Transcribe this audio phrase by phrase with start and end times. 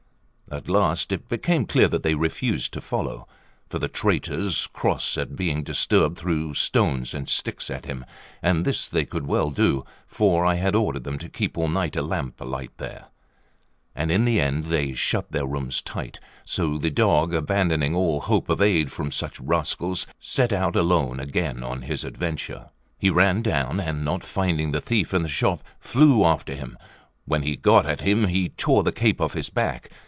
[0.53, 3.25] At last it became clear that they refused to follow;
[3.69, 8.03] for the traitors, cross at being disturbed, threw stones and sticks at him;
[8.43, 11.95] and this they could well do, for I had ordered them to keep all night
[11.95, 13.05] a lamp alight there;
[13.95, 18.49] and in the end they shut their rooms tight; so the dog, abandoning all hope
[18.49, 22.71] of aid from such rascals, set out alone again on his adventure.
[22.99, 26.77] He ran down, and not finding the thief in the shop, flew after him.
[27.23, 29.89] When he got at him, he tore the cape off his back.